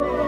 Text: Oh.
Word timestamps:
Oh. 0.00 0.27